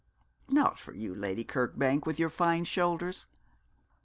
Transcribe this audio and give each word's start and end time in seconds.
_''Not 0.51 0.79
for 0.79 0.93
you, 0.95 1.13
Lady 1.13 1.43
Kirkbank, 1.43 2.07
with 2.07 2.17
your 2.17 2.31
fine 2.31 2.63
shoulders. 2.63 3.27